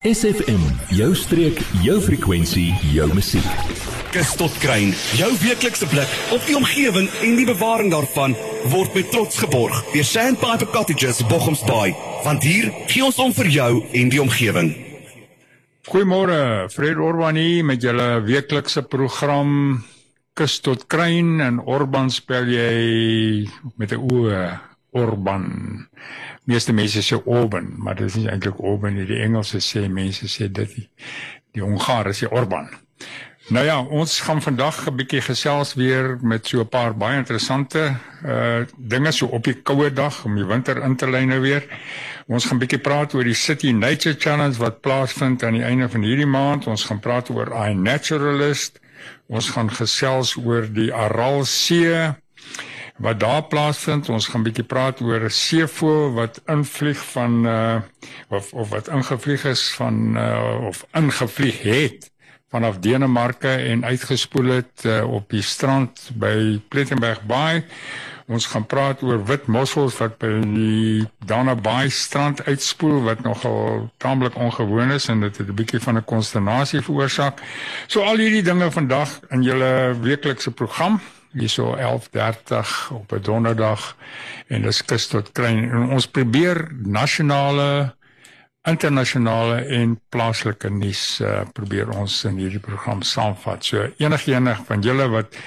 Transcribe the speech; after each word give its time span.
SFM, 0.00 0.62
jou 0.96 1.10
streek, 1.12 1.58
jou 1.84 1.98
frekwensie, 2.00 2.70
jou 2.88 3.04
musiek. 3.12 3.48
Kus 4.14 4.30
tot 4.40 4.54
kruin, 4.62 4.94
jou 5.18 5.28
weeklikse 5.42 5.84
blik 5.90 6.14
op 6.32 6.46
die 6.48 6.56
omgewing 6.56 7.04
en 7.20 7.36
die 7.36 7.44
bewaring 7.44 7.92
daarvan 7.92 8.32
word 8.72 8.96
met 8.96 9.10
trots 9.12 9.36
geborg 9.42 9.76
deur 9.90 10.06
Sandpiper 10.08 10.70
Cottages 10.72 11.20
Bochumsbaai, 11.28 11.92
want 12.24 12.48
hier 12.48 12.70
gee 12.86 13.04
ons 13.04 13.20
om 13.20 13.36
vir 13.42 13.52
jou 13.52 13.68
en 14.00 14.14
die 14.16 14.22
omgewing. 14.24 14.72
Goeiemôre, 15.92 16.40
Fred 16.72 16.96
Orban 16.96 17.36
hier 17.36 17.68
met 17.68 17.84
julle 17.84 18.22
weeklikse 18.24 18.86
program 18.88 19.84
Kus 20.32 20.62
tot 20.64 20.88
kruin 20.88 21.44
en 21.44 21.60
Orban 21.60 22.08
spel 22.08 22.48
jy 22.48 23.50
met 23.76 23.92
'n 23.92 24.00
o 24.00 24.32
Orban 24.92 25.88
meeste 26.50 26.72
mense 26.72 27.02
sê 27.02 27.18
Orban, 27.24 27.74
maar 27.78 27.94
dit 27.94 28.08
is 28.10 28.18
nie 28.18 28.28
eintlik 28.30 28.60
Orban 28.62 28.96
nie. 28.98 29.06
Die 29.08 29.22
Engelse 29.22 29.60
sê 29.64 29.86
mense 29.88 30.28
sê 30.30 30.48
dit 30.50 30.76
die, 30.76 30.86
die 31.56 31.64
Hongare 31.64 32.14
sê 32.16 32.30
Orban. 32.30 32.70
Nou 33.50 33.64
ja, 33.66 33.80
ons 33.82 34.20
gaan 34.22 34.42
vandag 34.42 34.86
'n 34.86 34.94
bietjie 34.96 35.20
gesels 35.26 35.74
weer 35.74 36.18
met 36.22 36.46
so 36.46 36.60
'n 36.60 36.68
paar 36.68 36.94
baie 36.96 37.16
interessante 37.16 37.96
uh 38.24 38.62
dinge 38.76 39.12
so 39.12 39.26
op 39.26 39.44
die 39.44 39.62
koue 39.62 39.92
dag 39.92 40.24
om 40.24 40.36
die 40.36 40.46
winter 40.46 40.82
in 40.82 40.96
te 40.96 41.10
lei 41.10 41.24
nou 41.24 41.40
weer. 41.40 41.66
Ons 42.26 42.44
gaan 42.44 42.58
bietjie 42.58 42.78
praat 42.78 43.14
oor 43.14 43.24
die 43.24 43.34
City 43.34 43.72
Nature 43.72 44.14
Challenge 44.18 44.56
wat 44.58 44.80
plaasvind 44.80 45.42
aan 45.42 45.52
die 45.52 45.64
einde 45.64 45.88
van 45.88 46.02
hierdie 46.02 46.26
maand. 46.26 46.66
Ons 46.66 46.84
gaan 46.84 47.00
praat 47.00 47.30
oor 47.30 47.68
I 47.68 47.74
Naturalist. 47.74 48.80
Ons 49.26 49.50
gaan 49.50 49.70
gesels 49.70 50.36
oor 50.36 50.72
die 50.72 50.94
Aral 50.94 51.44
See 51.44 52.14
wat 53.00 53.20
daar 53.20 53.42
plaasvind. 53.42 54.08
Ons 54.08 54.28
gaan 54.28 54.40
'n 54.40 54.48
bietjie 54.48 54.64
praat 54.64 55.00
oor 55.00 55.24
'n 55.24 55.30
seevoël 55.30 56.12
wat 56.12 56.40
invlieg 56.46 57.00
van 57.12 57.46
uh 57.46 57.76
of 58.28 58.52
of 58.52 58.68
wat 58.68 58.88
ingevlieg 58.88 59.44
is 59.44 59.72
van 59.74 60.16
uh 60.16 60.66
of 60.68 60.86
ingevlieg 60.92 61.62
het 61.62 62.10
vanaf 62.50 62.78
Denemarke 62.78 63.48
en 63.48 63.84
uitgespoel 63.84 64.44
het 64.44 64.82
uh, 64.86 65.12
op 65.12 65.30
die 65.30 65.42
strand 65.42 66.10
by 66.14 66.60
Plettenberg 66.68 67.22
Bay. 67.22 67.64
Ons 68.26 68.46
gaan 68.46 68.66
praat 68.66 69.02
oor 69.02 69.22
wit 69.26 69.46
mossels 69.46 69.96
wat 69.98 70.18
by 70.18 70.32
die 70.42 71.06
Dana 71.26 71.54
Bay 71.54 71.88
strand 71.88 72.42
uitspoel 72.46 73.02
wat 73.06 73.22
nogal 73.22 73.90
taamlik 74.02 74.34
ongewoon 74.34 74.90
is 74.90 75.06
en 75.08 75.20
dit 75.20 75.36
het 75.36 75.48
'n 75.48 75.54
bietjie 75.54 75.80
van 75.80 75.96
'n 75.96 76.04
konsternasie 76.04 76.82
veroorsaak. 76.82 77.38
So 77.86 78.02
al 78.02 78.16
hierdie 78.16 78.42
dinge 78.42 78.70
vandag 78.70 79.20
in 79.30 79.42
julle 79.42 79.94
weeklikse 80.00 80.50
program 80.50 81.00
hierso 81.32 81.74
11:30 81.76 82.90
op 82.92 83.12
'n 83.12 83.22
donderdag 83.22 83.96
en 84.48 84.62
dis 84.62 84.84
kus 84.84 85.06
tot 85.06 85.32
klein 85.32 85.70
en 85.70 85.90
ons 85.90 86.06
probeer 86.06 86.68
nasionale 86.82 87.94
internasionale 88.68 89.62
en 89.72 89.94
plaaslike 90.12 90.68
nuus 90.68 91.20
uh, 91.24 91.40
probeer 91.56 91.88
ons 91.96 92.12
in 92.28 92.36
hierdie 92.36 92.60
program 92.60 93.00
saamvat. 93.06 93.64
So 93.64 93.86
enigiemand 94.02 94.66
van 94.68 94.84
julle 94.84 95.06
wat 95.08 95.38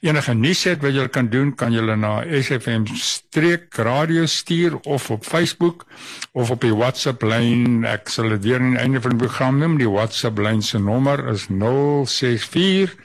enige 0.00 0.32
nuus 0.34 0.64
het 0.64 0.80
wat 0.80 0.96
julle 0.96 1.12
kan 1.12 1.28
doen, 1.28 1.52
kan 1.54 1.74
julle 1.76 1.96
na 2.00 2.22
SFM 2.24 2.86
streek 2.96 3.76
radio 3.76 4.24
stuur 4.26 4.78
of 4.88 5.10
op 5.10 5.24
Facebook 5.28 5.84
of 6.32 6.50
op 6.50 6.64
die 6.64 6.72
WhatsApp 6.72 7.22
lyn. 7.22 7.84
Ek 7.84 8.08
sal 8.08 8.32
dit 8.32 8.48
weer 8.48 8.60
aan 8.60 8.76
die 8.78 8.84
einde 8.86 9.04
van 9.04 9.18
die 9.18 9.26
program 9.26 9.60
noem. 9.60 9.76
Die 9.82 9.90
WhatsApp 9.90 10.40
lyn 10.40 10.64
se 10.64 10.80
nommer 10.80 11.26
is 11.28 11.50
064 11.52 12.96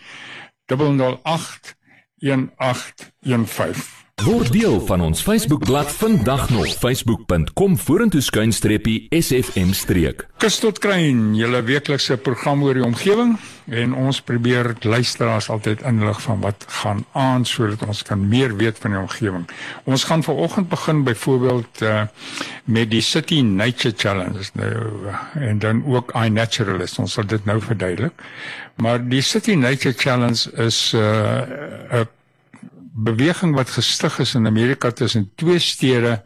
008 0.72 1.77
1815. 2.20 4.06
Word 4.26 4.50
deel 4.52 4.80
van 4.88 5.02
ons 5.06 5.22
Facebookblad 5.22 5.92
vandag 5.94 6.50
nog 6.50 6.68
facebook.com 6.82 7.78
vorentoe 7.78 8.22
skuinstreepie 8.22 9.06
sfm 9.14 9.76
streek. 9.78 10.26
Kus 10.42 10.58
tot 10.60 10.80
kruin, 10.82 11.36
julle 11.38 11.62
weeklikse 11.68 12.18
program 12.18 12.64
oor 12.66 12.80
die 12.80 12.86
omgewing 12.86 13.38
en 13.68 13.94
ons 13.96 14.22
probeer 14.22 14.74
luisteraars 14.80 15.50
altyd 15.50 15.82
inlig 15.82 16.22
van 16.22 16.40
wat 16.42 16.66
gaan 16.68 17.06
aan 17.12 17.46
sodat 17.46 17.84
ons 17.88 18.02
kan 18.08 18.28
meer 18.28 18.56
weet 18.56 18.80
van 18.80 18.96
die 18.96 19.00
omgewing. 19.00 19.48
Ons 19.84 20.04
gaan 20.08 20.24
vanoggend 20.24 20.70
begin 20.70 21.04
byvoorbeeld 21.04 21.82
uh, 21.82 22.02
met 22.64 22.92
die 22.92 23.02
City 23.02 23.42
Nature 23.42 23.94
Challenge 23.98 24.50
nou 24.54 24.74
en 25.34 25.60
dan 25.60 25.84
ook 25.86 26.14
I 26.16 26.30
Naturalist. 26.30 27.00
Ons 27.00 27.14
sal 27.14 27.28
dit 27.28 27.46
nou 27.46 27.60
verduidelik. 27.62 28.14
Maar 28.76 29.04
die 29.04 29.22
City 29.22 29.54
Nature 29.54 29.96
Challenge 29.98 30.52
is 30.56 30.94
uh, 30.96 31.02
'n 31.92 31.96
uh, 31.96 32.06
beweging 32.98 33.56
wat 33.56 33.70
gestig 33.70 34.20
is 34.20 34.34
in 34.34 34.48
Amerika 34.48 34.92
tussen 34.92 35.32
twee 35.36 35.60
stede 35.60 36.24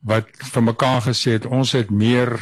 wat 0.00 0.28
vir 0.52 0.62
mekaar 0.62 1.00
gesê 1.02 1.38
het 1.38 1.46
ons 1.46 1.72
het 1.72 1.90
meer 1.90 2.36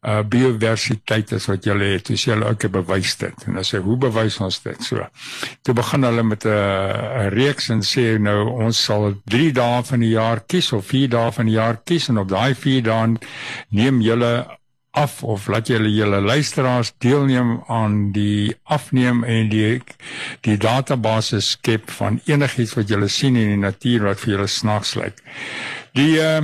uh 0.00 0.20
biodiversiteit 0.24 1.32
as 1.36 1.46
wat 1.50 1.66
julle 1.68 1.90
het. 1.92 2.06
Dis 2.08 2.24
julle 2.24 2.46
ook 2.48 2.68
bewys 2.72 3.16
dit. 3.20 3.44
En 3.46 3.58
as 3.60 3.74
hy 3.74 3.82
hoe 3.84 3.96
bewys 4.00 4.38
ons 4.40 4.60
dit? 4.64 4.84
So. 4.84 5.04
Toe 5.62 5.74
begin 5.76 6.06
hulle 6.08 6.22
met 6.22 6.44
'n 6.44 6.48
'n 6.50 7.28
reeks 7.34 7.68
en 7.68 7.82
sê 7.82 8.18
nou 8.18 8.48
ons 8.64 8.84
sal 8.84 9.14
3 9.24 9.52
dae 9.52 9.82
van 9.82 10.00
die 10.00 10.14
jaar 10.16 10.40
kies 10.46 10.72
of 10.72 10.86
4 10.86 11.08
dae 11.08 11.32
van 11.32 11.46
die 11.46 11.54
jaar 11.54 11.80
kies 11.84 12.08
en 12.08 12.18
op 12.18 12.28
daai 12.28 12.54
4 12.54 12.82
dae 12.82 13.16
neem 13.68 14.00
julle 14.00 14.60
af 14.90 15.22
of 15.22 15.46
laat 15.46 15.68
julle 15.70 15.90
julle 15.92 16.20
luisteraars 16.20 16.92
deelneem 16.98 17.62
aan 17.66 18.12
die 18.12 18.56
afneem 18.62 19.22
en 19.24 19.48
die 19.48 19.82
die 20.40 20.56
database 20.56 21.40
skep 21.40 21.90
van 21.90 22.20
enigiets 22.26 22.74
wat 22.74 22.88
julle 22.90 23.08
sien 23.08 23.36
in 23.36 23.54
die 23.54 23.62
natuur 23.66 24.08
wat 24.08 24.20
vir 24.20 24.34
julle 24.34 24.48
snaaks 24.50 24.94
lyk. 24.98 25.22
Die 25.94 26.18
uh, 26.18 26.42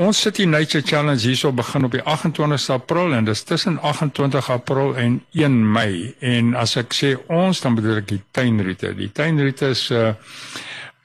ons 0.00 0.20
City 0.20 0.46
Nature 0.48 0.82
Challenge 0.86 1.20
hierso 1.20 1.52
begin 1.52 1.84
op 1.84 1.92
die 1.92 2.02
28 2.02 2.70
April 2.72 3.12
en 3.14 3.28
dis 3.28 3.42
tussen 3.44 3.76
28 3.78 4.50
April 4.50 4.96
en 4.96 5.20
1 5.36 5.58
Mei 5.72 6.14
en 6.24 6.54
as 6.56 6.76
ek 6.80 6.96
sê 6.96 7.12
ons 7.28 7.60
dan 7.60 7.76
bedoel 7.76 8.00
ek 8.00 8.08
die 8.08 8.22
tuinroete. 8.36 8.94
Die 8.96 9.10
tuinroete 9.12 9.74
is 9.76 9.90
'n 9.90 9.94
uh, 9.94 10.08
eh, 10.08 10.14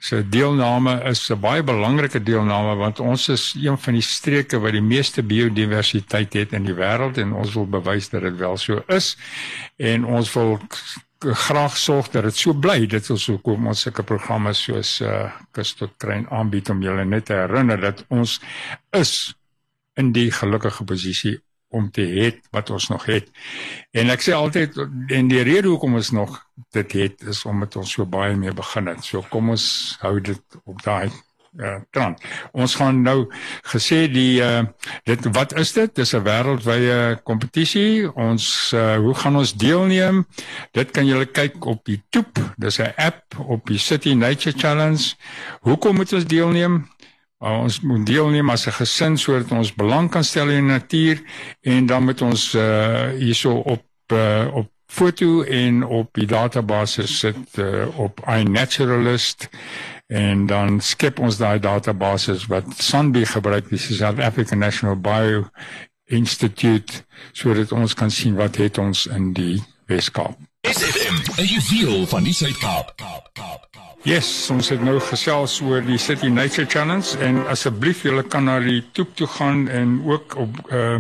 se 0.05 0.22
deelname 0.29 1.01
is 1.09 1.29
'n 1.29 1.39
baie 1.39 1.63
belangrike 1.63 2.23
deelname 2.23 2.75
want 2.75 3.00
ons 3.00 3.28
is 3.29 3.55
een 3.57 3.78
van 3.78 3.94
die 3.94 4.05
streke 4.05 4.59
wat 4.59 4.72
die 4.72 4.81
meeste 4.81 5.23
biodiversiteit 5.23 6.34
het 6.34 6.53
in 6.53 6.63
die 6.63 6.75
wêreld 6.78 7.17
en 7.17 7.34
ons 7.34 7.53
wil 7.53 7.67
bewys 7.67 8.09
dat 8.09 8.22
dit 8.22 8.38
wel 8.38 8.57
so 8.57 8.84
is 8.88 9.17
en 9.78 10.05
ons 10.05 10.34
wil 10.34 10.59
graag 11.20 11.78
sorg 11.78 12.09
dat 12.14 12.24
dit 12.24 12.36
so 12.36 12.53
bly 12.53 12.86
dit 12.86 13.09
is 13.09 13.24
so 13.24 13.38
kom 13.44 13.68
ons 13.68 13.81
sulke 13.86 14.03
programme 14.03 14.53
soos 14.53 15.00
uh, 15.02 15.31
kus 15.56 15.74
tot 15.80 15.96
kruin 15.98 16.28
aanbied 16.30 16.70
om 16.70 16.84
julle 16.84 17.06
net 17.06 17.26
te 17.30 17.38
herinner 17.38 17.81
dat 17.81 18.06
ons 18.09 18.40
is 18.92 19.36
in 19.96 20.12
die 20.12 20.31
gelukkige 20.31 20.84
posisie 20.84 21.38
om 21.76 21.90
te 21.92 22.06
hê 22.08 22.28
wat 22.56 22.70
ons 22.70 22.88
nog 22.90 23.06
het. 23.09 23.30
En 23.92 24.12
ek 24.14 24.24
sê 24.24 24.36
altyd 24.36 24.78
en 25.18 25.31
die 25.31 25.44
rede 25.44 25.72
hoekom 25.72 25.98
ons 26.00 26.12
nog 26.16 26.38
dit 26.76 26.98
het 27.00 27.26
is 27.32 27.44
omdat 27.50 27.76
ons 27.82 27.96
so 27.97 28.06
baie 28.06 28.36
mee 28.40 28.53
begin 28.56 28.92
het. 28.92 29.03
So 29.03 29.26
kom 29.32 29.52
ons 29.56 29.97
hou 30.03 30.20
dit 30.24 30.59
op 30.64 30.84
daai 30.86 31.09
uh 31.59 31.75
trant. 31.91 32.21
Ons 32.51 32.75
gaan 32.75 33.01
nou 33.01 33.27
gesê 33.71 34.05
die 34.11 34.41
uh 34.41 34.63
dit 35.03 35.27
wat 35.35 35.53
is 35.59 35.73
dit? 35.73 35.95
Dis 35.95 36.13
'n 36.13 36.23
wêreldwye 36.23 37.19
kompetisie. 37.23 38.11
Ons 38.16 38.71
uh 38.73 38.97
hoe 38.97 39.13
gaan 39.13 39.35
ons 39.35 39.53
deelneem? 39.53 40.25
Dit 40.71 40.91
kan 40.91 41.05
julle 41.05 41.25
kyk 41.25 41.66
op 41.66 41.85
die 41.85 42.01
Toep. 42.09 42.39
Dis 42.57 42.79
'n 42.79 42.93
app 42.95 43.39
op 43.39 43.67
die 43.67 43.79
City 43.79 44.13
Nature 44.13 44.57
Challenge. 44.57 45.13
Hoekom 45.61 45.95
moet 45.95 46.13
ons 46.13 46.25
deelneem? 46.25 46.88
Uh, 47.39 47.59
ons 47.61 47.81
moet 47.81 48.05
deelneem 48.05 48.49
as 48.49 48.66
'n 48.67 48.72
gesin 48.72 49.17
sodat 49.17 49.51
ons 49.51 49.73
belang 49.73 50.09
kan 50.09 50.23
stel 50.23 50.49
in 50.49 50.67
die 50.67 50.73
natuur 50.73 51.22
en 51.61 51.85
dan 51.85 52.03
moet 52.03 52.22
ons 52.22 52.53
uh 52.53 53.11
hierso 53.17 53.51
op 53.51 53.83
uh, 54.13 54.47
op 54.53 54.69
foto 54.85 55.41
en 55.41 55.83
op 55.83 56.13
die 56.13 56.25
database 56.25 57.07
sit 57.07 57.57
uh, 57.57 57.99
op 57.99 58.22
iNaturalist 58.27 59.49
en 60.07 60.45
dan 60.45 60.81
skep 60.81 61.19
ons 61.19 61.38
daai 61.38 61.59
database 61.59 62.38
wat 62.47 62.66
Sanbi 62.77 63.25
gebruik 63.25 63.69
dis 63.69 63.88
die 63.88 63.97
South 63.97 64.19
African 64.19 64.59
National 64.59 64.95
Bio 64.95 65.49
Institute 66.05 67.03
sodat 67.33 67.71
ons 67.71 67.93
kan 67.93 68.11
sien 68.11 68.35
wat 68.35 68.61
het 68.61 68.77
ons 68.77 69.05
in 69.05 69.34
die 69.34 69.63
Weskaap. 69.85 70.37
SFM, 70.66 71.41
'n 71.41 71.46
juweel 71.46 72.07
van 72.07 72.23
die 72.23 72.34
Suid-Kaap. 72.34 72.97
Kaap, 72.97 73.29
Kaap. 73.34 73.66
Yes, 74.05 74.28
ons 74.53 74.67
het 74.69 74.84
nou 74.85 74.99
gesels 75.02 75.55
oor 75.66 75.81
die 75.81 75.97
City 75.97 76.28
Nature 76.29 76.67
Challenge 76.69 77.17
en 77.25 77.40
asseblief 77.49 78.03
julle 78.05 78.22
kan 78.29 78.46
na 78.46 78.59
die 78.61 78.84
toep 78.93 79.16
toe 79.17 79.28
gaan 79.28 79.66
en 79.67 79.96
ook 80.05 80.35
op 80.37 80.59
uh 80.69 80.99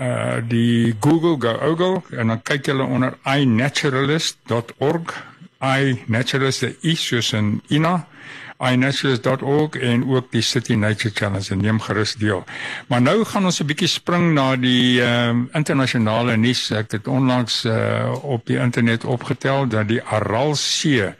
uh 0.00 0.40
die 0.48 0.94
Google 1.04 1.36
go 1.38 1.52
Google 1.60 2.00
en 2.16 2.32
dan 2.32 2.40
kyk 2.42 2.72
julle 2.72 2.86
onder 2.88 3.18
inaturalist.org 3.28 5.12
inaturalist 5.64 6.66
is 6.80 7.06
soos 7.06 7.32
in 7.32 7.60
ina 7.68 8.06
inaturalist.org 8.58 9.76
en 9.76 10.04
ook 10.08 10.30
die 10.32 10.42
City 10.42 10.74
Nature 10.74 11.14
Challenge 11.14 11.50
en 11.50 11.60
neem 11.60 11.80
gerus 11.80 12.14
deel. 12.14 12.44
Maar 12.88 13.02
nou 13.02 13.24
gaan 13.24 13.44
ons 13.44 13.60
'n 13.60 13.66
bietjie 13.66 13.88
spring 13.88 14.32
na 14.34 14.56
die 14.56 15.02
ehm 15.02 15.40
uh, 15.40 15.46
internasionale 15.52 16.36
nuus. 16.36 16.70
Ek 16.70 16.90
het 16.92 17.06
onlangs 17.06 17.64
uh 17.64 18.12
op 18.22 18.46
die 18.46 18.58
internet 18.58 19.04
opgetel 19.04 19.68
dat 19.68 19.88
die 19.88 20.02
Aralsee 20.02 21.14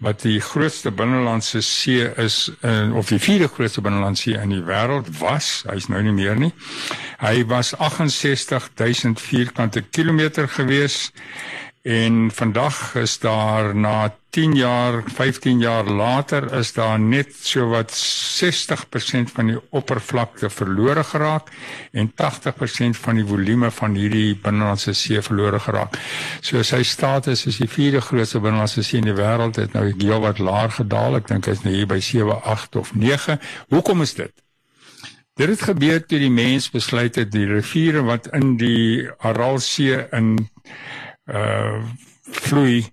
wat 0.00 0.22
die 0.22 0.40
grootste 0.40 0.90
binnelandse 0.90 1.60
see 1.60 2.08
is 2.16 2.50
in 2.60 2.92
of 2.92 3.08
die 3.08 3.18
vierde 3.18 3.48
grootste 3.48 3.80
binnelandse 3.80 4.22
see 4.22 4.40
in 4.40 4.48
die 4.48 4.62
wêreld 4.64 5.08
was. 5.18 5.62
Hy's 5.68 5.88
nou 5.88 6.02
nie 6.02 6.12
meer 6.12 6.36
nie. 6.36 6.52
Hy 7.18 7.44
was 7.44 7.74
68000 7.76 9.20
vierkante 9.20 9.82
kilometer 9.82 10.48
gewees 10.48 11.12
En 11.82 12.30
vandag 12.30 12.94
is 12.94 13.18
daar 13.18 13.76
na 13.76 14.14
10 14.30 14.54
jaar, 14.54 15.02
15 15.06 15.58
jaar 15.58 15.84
later 15.84 16.52
is 16.52 16.72
daar 16.72 17.00
net 17.00 17.34
so 17.40 17.68
wat 17.68 17.90
60% 18.42 19.32
van 19.32 19.46
die 19.46 19.56
oppervlakte 19.70 20.50
verlore 20.50 21.04
geraak 21.04 21.48
en 21.92 22.12
80% 22.12 23.00
van 23.00 23.14
die 23.14 23.24
volume 23.24 23.70
van 23.70 23.94
hierdie 23.94 24.36
binnelandse 24.36 24.92
see 24.92 25.22
verlore 25.22 25.58
geraak. 25.58 25.96
So 26.40 26.62
sy 26.62 26.82
status 26.82 27.46
is 27.46 27.62
die 27.64 27.68
vierde 27.68 28.04
grootste 28.04 28.44
binnelandse 28.44 28.84
see 28.84 29.00
in 29.00 29.08
die 29.08 29.16
wêreld 29.16 29.56
het 29.56 29.72
nou 29.72 29.88
heel 29.88 30.20
wat 30.20 30.38
laer 30.38 30.70
gedaal. 30.76 31.16
Ek 31.16 31.32
dink 31.32 31.48
hy's 31.48 31.64
nou 31.64 31.74
hier 31.74 31.88
by 31.88 32.00
7, 32.04 32.42
8 32.44 32.76
of 32.76 32.92
9. 32.94 33.40
Hoekom 33.72 34.04
is 34.04 34.14
dit? 34.20 34.32
Dit 35.40 35.48
het 35.48 35.62
gebeur 35.64 36.04
toe 36.04 36.18
die 36.20 36.30
mens 36.30 36.68
besluit 36.68 37.16
het 37.16 37.32
die 37.32 37.48
riviere 37.48 38.04
wat 38.04 38.28
in 38.36 38.58
die 38.60 39.08
Aralsee 39.24 40.04
in 40.12 40.34
uh 41.34 41.82
vloei 42.30 42.84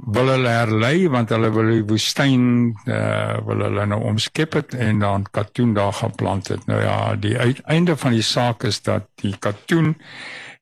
wil 0.00 0.30
hulle 0.32 0.48
herlei 0.48 1.08
want 1.12 1.32
hulle 1.34 1.50
wil 1.52 1.72
die 1.74 1.84
woestyn 1.84 2.44
uh 2.88 3.40
wil 3.46 3.64
hulle 3.66 3.86
nou 3.92 4.00
omskep 4.12 4.56
het 4.56 4.74
en 4.74 5.02
dan 5.04 5.26
katoen 5.30 5.74
daar 5.74 5.92
gaan 5.92 6.14
plant 6.14 6.48
het. 6.48 6.66
Nou 6.66 6.80
ja, 6.82 7.16
die 7.16 7.36
uiteinde 7.38 7.96
van 7.96 8.16
die 8.16 8.24
saak 8.24 8.64
is 8.64 8.82
dat 8.82 9.08
die 9.20 9.36
katoen 9.38 9.96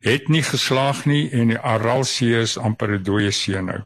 het 0.06 0.28
nie 0.28 0.42
geslaag 0.46 1.04
nie 1.10 1.24
en 1.34 1.50
die 1.50 1.58
Aralsee 1.58 2.38
is 2.38 2.56
amper 2.58 2.92
'n 2.98 3.02
dooie 3.02 3.30
see 3.30 3.60
nou. 3.60 3.80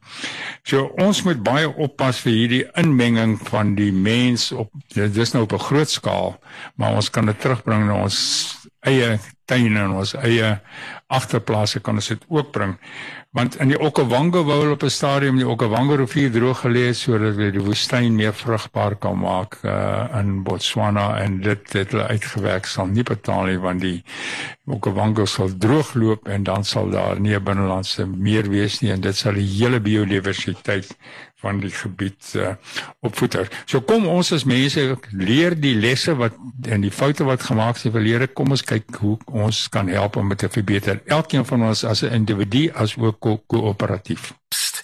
So 0.63 0.93
ons 0.99 1.23
moet 1.23 1.43
baie 1.43 1.69
oppas 1.69 2.21
vir 2.21 2.33
hierdie 2.33 2.67
inmenging 2.77 3.39
van 3.49 3.75
die 3.75 3.93
mens 3.93 4.53
op 4.53 4.71
dis 4.95 5.33
nou 5.33 5.43
op 5.45 5.53
'n 5.53 5.59
groot 5.59 5.91
skaal, 5.91 6.39
maar 6.77 6.95
ons 6.95 7.11
kan 7.11 7.27
dit 7.27 7.41
terugbring 7.41 7.87
na 7.87 8.03
ons 8.03 8.62
eie 8.83 9.19
tuine 9.47 9.85
en 9.85 9.97
ons 10.01 10.15
eie 10.23 10.55
agterplase 11.13 11.83
kan 11.85 11.99
ons 12.01 12.09
dit 12.09 12.25
ook 12.29 12.53
bring 12.55 12.77
want 13.37 13.57
in 13.65 13.71
die 13.73 13.79
Okavango 13.81 14.43
wou 14.45 14.59
hulle 14.61 14.75
op 14.77 14.83
'n 14.85 14.91
stadium 14.91 15.37
die 15.41 15.49
Okavango 15.49 15.97
rivier 15.97 16.31
droog 16.31 16.61
gelê 16.65 16.87
het 16.89 16.97
sodat 16.97 17.37
hulle 17.37 17.53
die 17.53 17.65
woestyn 17.65 18.15
meer 18.15 18.35
vrugbaar 18.35 18.97
kan 18.97 19.19
maak 19.19 19.57
uh, 19.65 20.09
in 20.21 20.43
Botswana 20.43 21.21
en 21.23 21.41
dit 21.41 21.73
het 21.73 21.93
hulle 21.93 22.07
uitgewerk 22.07 22.67
sal 22.67 22.87
nie 22.87 23.03
betaal 23.03 23.45
nie 23.47 23.59
want 23.59 23.81
die 23.81 24.05
Okavango 24.67 25.25
sal 25.27 25.49
droogloop 25.59 26.29
en 26.29 26.43
dan 26.43 26.65
sal 26.65 26.91
daar 26.91 27.21
nie 27.21 27.35
'n 27.35 27.45
binnelandse 27.45 28.07
meer 28.07 28.51
wees 28.51 28.81
nie 28.81 28.91
en 28.93 29.01
dit 29.01 29.17
sal 29.17 29.35
die 29.35 29.49
hele 29.59 29.81
biodiversiteit 29.81 30.97
van 31.43 31.61
die 31.63 31.73
gebied 31.75 32.33
uh, 32.39 32.55
opvoeder. 33.01 33.51
So 33.67 33.83
kom 33.87 34.07
ons 34.07 34.33
as 34.33 34.47
mense 34.49 34.85
leer 35.11 35.57
die 35.59 35.75
lesse 35.75 36.15
wat 36.19 36.39
en 36.71 36.85
die 36.87 36.93
foute 36.95 37.27
wat 37.29 37.43
gemaak 37.43 37.77
is 37.77 37.87
in 37.87 37.91
die 37.91 37.99
verlede, 37.99 38.31
kom 38.31 38.55
ons 38.55 38.65
kyk 38.67 39.01
hoe 39.03 39.17
ons 39.27 39.67
kan 39.73 39.91
help 39.91 40.17
om 40.17 40.31
dit 40.33 40.39
te 40.45 40.51
verbeter. 40.53 41.03
Elkeen 41.07 41.47
van 41.49 41.69
ons 41.71 41.85
as 41.85 42.03
'n 42.03 42.15
individu 42.23 42.71
as 42.75 42.97
ook 42.97 43.43
koöperatief. 43.47 44.31
Ko 44.31 44.43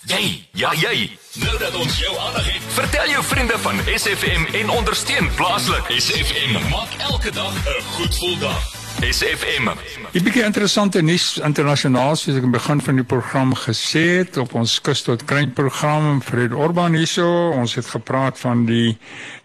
jy, 0.09 0.49
ja 0.53 0.73
jy. 0.75 1.11
Nou 1.43 1.59
dat 1.59 1.75
ons 1.75 1.99
jou 1.99 2.17
aandag 2.19 2.49
het, 2.53 2.67
vertel 2.79 3.09
jou 3.09 3.23
vriende 3.25 3.59
van 3.59 3.81
SFM 3.95 4.45
en 4.63 4.71
ondersteun 4.71 5.31
plaaslik. 5.35 5.93
SFM 6.01 6.71
maak 6.71 6.93
elke 7.11 7.31
dag 7.31 7.55
'n 7.55 7.83
goed 7.83 8.15
gevoel 8.15 8.39
dag. 8.39 8.78
SFM. 8.99 9.69
Die 10.11 10.21
bietjie 10.25 10.43
interessante 10.43 10.99
nuus 11.07 11.37
internasionaal 11.47 12.17
soos 12.19 12.35
ek 12.41 12.47
in 12.49 12.55
begin 12.55 12.81
van 12.83 12.99
die 12.99 13.05
program 13.07 13.53
gesê 13.55 14.03
het 14.25 14.39
op 14.43 14.57
ons 14.59 14.75
kus 14.83 15.05
tot 15.07 15.23
kruin 15.29 15.53
program 15.55 16.19
Fred 16.25 16.57
Orban 16.57 16.97
hierso 16.99 17.29
ons 17.55 17.77
het 17.79 17.87
gepraat 17.93 18.41
van 18.43 18.65
die 18.67 18.97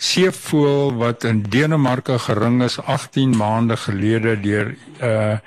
seevoël 0.01 0.95
wat 0.97 1.27
in 1.29 1.43
Denemarke 1.53 2.17
gering 2.25 2.63
is 2.65 2.79
18 2.81 3.37
maande 3.37 3.77
gelede 3.77 4.35
deur 4.41 4.73
uh 5.05 5.37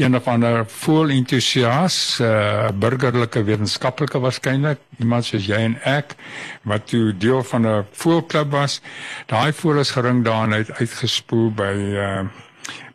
een 0.00 0.16
of 0.16 0.28
ander 0.28 0.64
voël 0.80 1.12
entoesias 1.20 2.18
uh 2.24 2.72
burgerlike 2.72 3.44
wetenskaplike 3.44 4.24
waarskynlik 4.24 4.80
iemand 5.04 5.28
soos 5.28 5.48
jy 5.52 5.60
en 5.68 5.80
ek 5.84 6.16
wat 6.64 6.88
toe 6.88 7.10
deel 7.12 7.44
van 7.52 7.68
'n 7.68 7.88
voëlklub 7.92 8.54
was 8.56 8.80
daai 9.26 9.52
voël 9.52 9.84
is 9.84 9.92
gering 9.92 10.24
daar 10.24 10.48
en 10.48 10.62
uit 10.62 10.70
uitgespoel 10.80 11.50
by 11.52 11.74
uh 11.76 12.22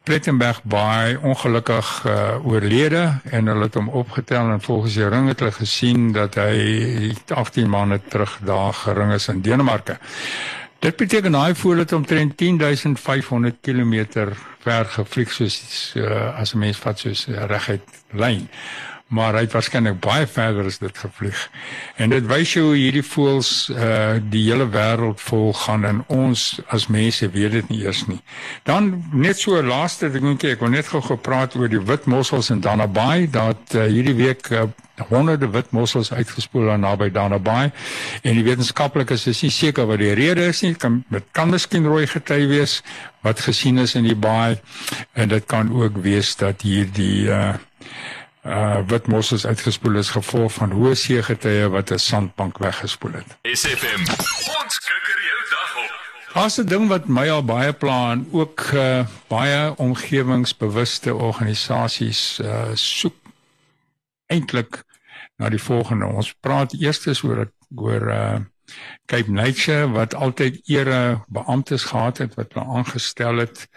Plettenberg 0.05 0.59
baie 0.63 1.17
ongelukkig 1.21 1.87
uh, 2.05 2.45
oorlede 2.45 3.19
en 3.33 3.47
hulle 3.49 3.65
het 3.65 3.73
hom 3.73 3.87
opgetel 3.89 4.51
en 4.53 4.61
volgens 4.61 4.93
die 4.99 5.07
ring 5.09 5.31
het 5.31 5.39
hulle 5.41 5.55
gesien 5.55 6.11
dat 6.13 6.37
hy 6.37 7.15
18 7.33 7.69
maande 7.69 7.97
terug 8.13 8.37
daar 8.45 8.73
gering 8.83 9.13
is 9.17 9.27
in 9.33 9.41
Denemarke. 9.41 9.97
Dit 10.79 10.99
beteken 11.01 11.33
hy 11.33 11.55
voel 11.57 11.81
dit 11.81 11.93
omtrent 11.97 12.37
10500 12.37 13.57
km 13.65 14.05
ver 14.65 14.89
gevlieg 14.97 15.31
soos 15.31 15.93
uh, 15.95 16.33
as 16.39 16.53
'n 16.53 16.59
mens 16.59 16.81
vat 16.81 16.99
soos 16.99 17.25
reguit 17.53 18.03
lyn 18.11 18.49
maar 19.07 19.35
hy 19.37 19.43
het 19.45 19.53
waarskynlik 19.53 19.99
baie 20.01 20.25
verder 20.27 20.65
as 20.65 20.79
dit 20.81 20.97
gevlieg. 20.97 21.37
En 22.01 22.09
dit 22.09 22.25
wys 22.25 22.53
jou 22.55 22.63
hoe 22.71 22.77
hierdie 22.77 23.05
voëls 23.05 23.51
uh 23.69 24.17
die 24.33 24.41
hele 24.47 24.65
wêreld 24.73 25.21
vol 25.21 25.53
gaan 25.53 25.85
en 25.85 26.01
ons 26.09 26.45
as 26.73 26.87
mense 26.89 27.29
weet 27.29 27.51
dit 27.51 27.69
nie 27.69 27.83
eers 27.83 28.05
nie. 28.09 28.19
Dan 28.65 29.03
net 29.13 29.39
so 29.39 29.61
laaste 29.61 30.09
dingetjie, 30.09 30.55
ek 30.55 30.63
wou 30.63 30.71
net 30.73 30.89
gou 30.89 31.03
gepraat 31.05 31.55
oor 31.55 31.69
die 31.69 31.81
wit 31.81 32.09
mossels 32.09 32.49
in 32.49 32.63
Dana 32.65 32.87
Bay 32.87 33.29
dat 33.29 33.75
uh, 33.75 33.85
hierdie 33.85 34.17
week 34.17 34.49
uh, 34.49 34.65
honderde 35.11 35.51
wit 35.53 35.71
mossels 35.75 36.11
uitgespoel 36.13 36.71
daar 36.71 36.79
naby 36.79 37.11
Dana 37.13 37.39
Bay 37.39 37.71
en 38.23 38.39
die 38.39 38.45
wetenskaplikes 38.47 39.27
is 39.29 39.43
nie 39.45 39.53
seker 39.53 39.85
wat 39.85 40.01
die 40.01 40.13
rede 40.17 40.49
is 40.49 40.63
nie. 40.65 40.73
Kan 40.73 41.03
dit 41.13 41.29
kan 41.31 41.53
miskien 41.53 41.85
rooi 41.85 42.07
gety 42.09 42.47
wees 42.49 42.81
wat 43.25 43.39
gesien 43.39 43.77
is 43.81 43.95
in 43.97 44.05
die 44.05 44.15
baai 44.15 44.59
en 45.13 45.31
dit 45.33 45.45
kan 45.49 45.71
ook 45.73 45.97
wees 46.05 46.35
dat 46.37 46.61
hierdie 46.61 47.25
uh 47.25 47.55
uh 48.45 48.81
wat 48.87 49.07
mos 49.09 49.31
is 49.33 49.45
uitgespoel 49.49 49.97
is 49.97 50.13
gevolg 50.13 50.53
van 50.53 50.75
hoë 50.77 50.93
seegetye 50.93 51.69
wat 51.73 51.91
'n 51.91 51.97
sandbank 51.97 52.57
weggespoel 52.61 53.17
het. 53.19 53.29
SFM. 53.41 54.01
Ons 54.61 54.77
kikker 54.87 55.19
jou 55.29 55.41
dag 55.49 55.71
op. 55.83 55.93
Daar's 56.33 56.57
'n 56.61 56.65
ding 56.65 56.87
wat 56.87 57.07
my 57.07 57.29
al 57.29 57.45
baie 57.45 57.73
pla 57.73 58.11
en 58.11 58.27
ook 58.31 58.59
uh 58.73 59.05
baie 59.27 59.75
omgewingsbewuste 59.77 61.15
organisasies 61.15 62.39
uh 62.39 62.73
soek 62.73 63.17
eintlik 64.27 64.83
na 65.37 65.49
die 65.49 65.61
volgende. 65.61 66.05
Ons 66.05 66.33
praat 66.39 66.73
eers 66.73 67.23
oor 67.23 67.49
oor 67.75 68.09
uh 68.09 68.39
Cape 69.05 69.31
Nature 69.31 69.91
wat 69.91 70.13
altyd 70.13 70.61
ere 70.69 71.21
beamptes 71.27 71.83
gehad 71.83 72.17
het 72.17 72.35
wat 72.35 72.53
hulle 72.53 72.65
aangestel 72.65 73.37
het 73.37 73.67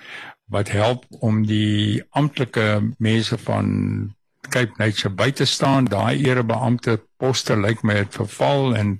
wat 0.48 0.68
help 0.68 1.04
om 1.20 1.46
die 1.46 2.02
amptelike 2.10 2.94
mense 2.98 3.38
van 3.38 3.66
Cape 4.48 4.72
Nature 4.76 5.14
buite 5.14 5.44
staan. 5.44 5.84
Daai 5.84 6.24
erebeampte 6.24 7.00
poste 7.16 7.56
lyk 7.56 7.82
my 7.82 8.00
het 8.02 8.14
verval 8.14 8.76
en 8.76 8.98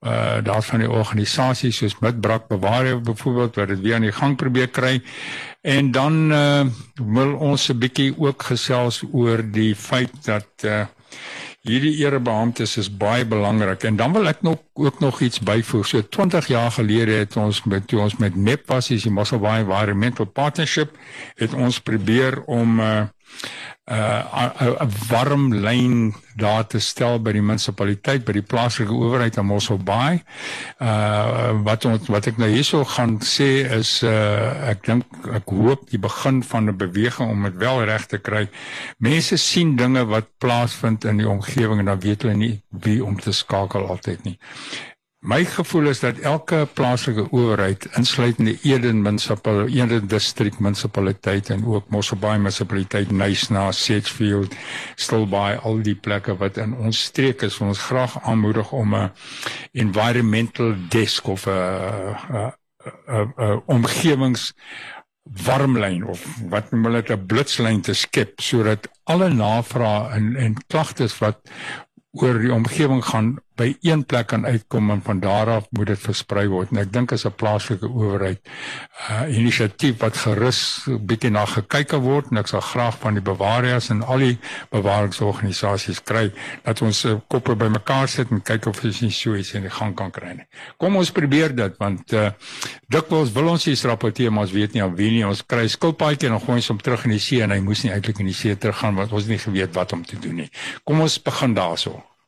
uh 0.00 0.40
daar 0.40 0.62
van 0.64 0.80
die 0.80 0.88
organisasies 0.88 1.76
soos 1.76 1.98
Midbrak 2.00 2.46
Bewaar 2.48 3.00
byvoorbeeld 3.00 3.54
wat 3.54 3.68
dit 3.68 3.80
weer 3.80 3.94
aan 3.94 4.06
die 4.08 4.16
gang 4.16 4.36
probeer 4.36 4.68
kry. 4.68 5.02
En 5.60 5.90
dan 5.92 6.32
uh 6.32 6.64
wil 6.94 7.34
ons 7.36 7.68
'n 7.68 7.78
bietjie 7.78 8.14
ook 8.18 8.42
gesels 8.42 9.02
oor 9.12 9.44
die 9.44 9.74
feit 9.74 10.24
dat 10.24 10.48
uh 10.64 10.86
hierdie 11.68 11.92
erebeamptes 12.00 12.78
is 12.80 12.88
baie 12.88 13.24
belangrik 13.28 13.84
en 13.84 13.96
dan 13.96 14.14
wil 14.16 14.28
ek 14.30 14.40
nog 14.42 14.62
ook 14.80 15.00
nog 15.00 15.20
iets 15.20 15.40
byvoeg. 15.44 15.86
So 15.86 16.00
20 16.08 16.46
jaar 16.48 16.70
gelede 16.72 17.18
het 17.20 17.36
ons 17.36 17.62
met 17.68 17.86
toe 17.86 18.00
ons 18.00 18.16
met 18.16 18.36
MEP 18.36 18.66
was, 18.66 18.88
die 18.88 19.12
Mosselbaai 19.12 19.60
Environmental 19.60 20.24
Partnership, 20.24 20.96
het 21.36 21.54
ons 21.54 21.80
probeer 21.80 22.40
om 22.44 22.80
'n 22.80 22.84
uh, 22.84 23.08
'n 23.90 24.90
warm 25.08 25.54
lyn 25.54 26.14
daar 26.36 26.66
te 26.66 26.78
stel 26.78 27.18
by 27.22 27.32
die 27.34 27.42
munisipaliteit 27.42 28.24
by 28.24 28.36
die 28.36 28.46
plaaslike 28.46 28.92
owerheid 28.94 29.36
in 29.36 29.46
Mossel 29.46 29.80
Bay. 29.82 30.22
Uh 30.78 31.58
wat 31.66 31.84
ons 31.84 32.06
wat 32.08 32.28
ek 32.30 32.38
nou 32.38 32.48
hierso 32.52 32.84
gaan 32.84 33.18
sê 33.18 33.66
is 33.78 34.02
uh 34.06 34.70
ek 34.70 34.86
dink 34.86 35.04
ek 35.34 35.50
hoop 35.50 35.88
die 35.90 35.98
begin 35.98 36.42
van 36.42 36.70
'n 36.70 36.76
beweging 36.76 37.30
om 37.30 37.42
dit 37.48 37.56
wel 37.56 37.82
reg 37.84 38.06
te 38.06 38.18
kry. 38.18 38.48
Mense 38.98 39.36
sien 39.36 39.76
dinge 39.76 40.06
wat 40.06 40.30
plaasvind 40.38 41.04
in 41.04 41.16
die 41.16 41.28
omgewing 41.28 41.80
en 41.80 41.90
dan 41.90 42.00
weet 42.00 42.22
hulle 42.22 42.36
nie 42.36 42.62
wie 42.70 43.04
om 43.04 43.18
te 43.20 43.32
skakel 43.32 43.86
altyd 43.86 44.24
nie. 44.24 44.38
My 45.20 45.44
gevoel 45.44 45.90
is 45.90 46.00
dat 46.00 46.18
elke 46.24 46.68
plaaslike 46.72 47.26
owerheid 47.30 47.84
insluitende 47.96 48.54
Eden 48.62 49.02
munisipaliteit, 49.02 49.74
Eden 49.76 50.06
distrik 50.08 50.58
munisipaliteit 50.58 51.50
en 51.50 51.64
ook 51.64 51.90
Mosselbaai 51.92 52.38
munisipaliteit, 52.38 53.10
Nysna, 53.10 53.72
Sedgefield, 53.72 54.54
Stilbaai, 54.94 55.58
al 55.60 55.82
die 55.84 55.94
plekke 55.94 56.36
wat 56.40 56.56
in 56.56 56.72
ons 56.72 57.02
streek 57.10 57.42
is, 57.44 57.58
ons 57.60 57.82
graag 57.90 58.16
aanmoedig 58.24 58.72
om 58.72 58.94
'n 58.94 59.10
environmental 59.72 60.74
desk 60.88 61.26
of 61.28 61.46
'n 61.46 62.54
omgewings 63.66 64.54
warmlyn 65.44 66.04
of 66.04 66.24
wat 66.48 66.70
noem 66.70 66.84
hulle 66.84 67.02
dit 67.02 67.16
'n 67.16 67.26
blitslyn 67.26 67.80
te 67.80 67.92
skep 67.92 68.40
sodat 68.40 68.88
alle 69.04 69.28
navrae 69.28 70.10
en 70.16 70.36
en 70.36 70.56
klagtes 70.66 71.18
wat 71.18 71.38
oor 72.10 72.38
die 72.38 72.52
omgewing 72.52 73.04
gaan 73.04 73.36
by 73.60 73.68
een 73.84 74.04
plek 74.08 74.30
kan 74.32 74.46
uitkom 74.46 74.90
en 74.94 75.02
van 75.04 75.20
daar 75.20 75.50
af 75.58 75.68
moet 75.76 75.92
dit 75.92 76.00
versprei 76.00 76.46
word. 76.48 76.72
En 76.72 76.80
ek 76.82 76.92
dink 76.92 77.12
as 77.12 77.26
'n 77.26 77.34
plaaslike 77.36 77.86
owerheid 77.86 78.40
uh, 79.10 79.28
inisiatief 79.28 80.00
wat 80.00 80.16
gerus 80.16 80.88
bietjie 80.88 81.30
na 81.30 81.44
gekyk 81.46 81.92
word 82.00 82.30
en 82.30 82.40
ek 82.40 82.48
sal 82.48 82.60
graag 82.60 82.98
van 83.02 83.14
die 83.18 83.24
bewaringsers 83.24 83.90
en 83.90 84.02
al 84.02 84.18
die 84.24 84.38
bewaringsorganisasies 84.70 86.02
kry 86.02 86.30
dat 86.64 86.82
ons 86.82 87.04
uh, 87.04 87.16
koppe 87.28 87.54
bymekaar 87.54 88.08
sit 88.08 88.30
en 88.30 88.42
kyk 88.42 88.66
of 88.70 88.84
ons 88.84 89.00
nie 89.00 89.12
so 89.12 89.34
iets 89.36 89.54
in 89.54 89.66
die 89.66 89.74
gang 89.74 89.94
kan 89.96 90.10
kry 90.10 90.34
nie. 90.38 90.46
Kom 90.78 90.96
ons 90.96 91.10
probeer 91.10 91.54
dit 91.54 91.78
want 91.78 92.12
uh, 92.12 92.30
dikwels 92.88 93.32
wil 93.32 93.52
ons 93.54 93.66
iets 93.66 93.84
rapporteer 93.84 94.32
maar 94.32 94.48
ons 94.48 94.56
weet 94.56 94.74
nie 94.74 94.82
aan 94.82 94.96
wie 94.96 95.10
nie. 95.10 95.24
Ons 95.26 95.42
kry 95.46 95.66
skilpaadjie 95.68 96.30
en 96.30 96.38
dan 96.38 96.44
gooi 96.46 96.60
ons 96.60 96.70
hom 96.72 96.80
terug 96.80 97.04
in 97.04 97.16
die 97.16 97.22
see 97.22 97.42
en 97.42 97.50
hy 97.54 97.60
moes 97.64 97.84
nie 97.84 97.92
eintlik 97.92 98.20
in 98.20 98.30
die 98.30 98.36
see 98.36 98.56
teruggaan 98.56 98.96
want 98.96 99.12
ons 99.12 99.26
het 99.26 99.34
nie 99.34 99.42
geweet 99.42 99.74
wat 99.76 99.92
om 99.92 100.04
te 100.04 100.18
doen 100.20 100.44
nie. 100.44 100.50
Kom 100.84 101.00
ons 101.04 101.20
begin 101.22 101.54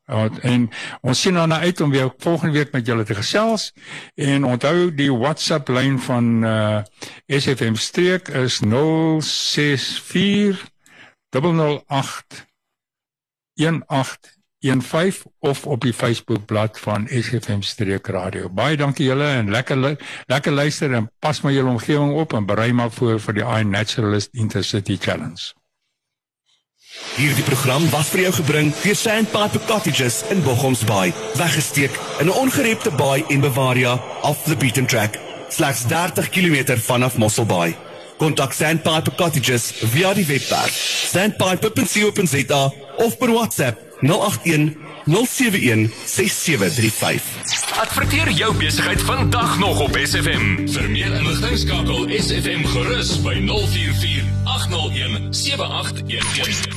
En 0.07 0.71
ons 1.01 1.21
sien 1.21 1.35
dan 1.35 1.53
uit 1.53 1.81
om 1.81 1.91
weer 1.91 2.15
volgende 2.19 2.59
week 2.59 2.73
met 2.73 2.87
julle 2.87 3.05
te 3.05 3.15
gesels 3.15 3.73
en 4.15 4.45
onthou 4.45 4.95
die 4.95 5.13
WhatsApp 5.13 5.69
lyn 5.69 6.01
van 6.01 6.45
uh 6.45 6.83
SFM 7.27 7.75
streek 7.75 8.29
is 8.29 8.61
064 8.61 10.67
008 11.31 12.51
1815 13.55 15.33
of 15.39 15.67
op 15.67 15.81
die 15.81 15.95
Facebook 15.95 16.47
bladsy 16.47 16.81
van 16.81 17.07
SFM 17.09 17.61
Streek 17.61 18.07
Radio. 18.07 18.51
Baie 18.51 18.77
dankie 18.77 19.07
julle 19.07 19.27
en 19.27 19.51
lekker 19.51 19.97
lekker 20.27 20.53
luister 20.53 20.93
en 20.93 21.11
pas 21.19 21.41
maar 21.41 21.53
julle 21.53 21.71
omgewing 21.71 22.15
op 22.15 22.33
en 22.33 22.47
berei 22.47 22.73
maar 22.73 22.91
voor 22.91 23.21
vir 23.21 23.35
die 23.35 23.59
iNaturalist 23.59 24.29
Intercity 24.33 24.97
Challenge. 25.01 25.62
Hierdie 27.17 27.45
program 27.45 27.85
was 27.91 28.09
vir 28.13 28.27
jou 28.27 28.33
gebring 28.41 28.73
deur 28.83 28.97
Sandpiper 28.97 29.61
Cottages 29.69 30.23
in 30.33 30.43
Bochomsbaai, 30.45 31.13
weggesteek 31.41 31.93
in 32.21 32.27
'n 32.27 32.33
ongerepte 32.33 32.91
baai 32.91 33.25
in 33.29 33.41
Bavaria, 33.41 34.01
off 34.23 34.45
the 34.45 34.57
beaten 34.57 34.87
track, 34.87 35.19
slegs 35.49 35.85
30 35.89 36.29
km 36.29 36.77
vanaf 36.77 37.17
Mosselbaai. 37.17 37.77
Kontak 38.19 38.53
Sandpiper 38.53 39.15
Cottages 39.15 39.73
via 39.93 40.15
die 40.15 40.27
webwerf 40.27 40.75
sandpiper.co.za 41.13 42.73
of 42.97 43.19
per 43.19 43.33
WhatsApp 43.33 43.81
081 44.01 44.77
071 45.05 45.91
6735. 46.05 47.23
Adverteer 47.79 48.31
jou 48.31 48.55
besigheid 48.57 49.03
vandag 49.03 49.59
nog 49.59 49.81
op 49.81 49.97
SFM. 49.97 50.69
Vir 50.69 50.91
meer 50.91 51.13
inligting 51.13 51.59
skakel 51.59 52.09
SFM 52.09 52.65
gerus 52.65 53.21
by 53.23 53.35
044 53.47 54.25
801 54.45 55.35
7811. 55.35 56.72